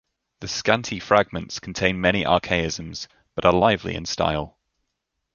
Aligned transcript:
The 0.39 0.47
scanty 0.47 0.99
fragments 0.99 1.59
contain 1.59 2.01
many 2.01 2.25
archaisms, 2.25 3.07
but 3.35 3.45
are 3.45 3.53
lively 3.53 3.93
in 3.93 4.07
style. 4.07 4.57